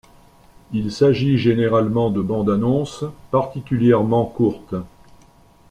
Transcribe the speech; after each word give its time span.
Il 0.73 0.91
s'agit 0.91 1.37
généralement 1.37 2.09
de 2.09 2.23
bandes-annonces 2.23 3.05
particulièrement 3.29 4.25
courtes. 4.25 4.73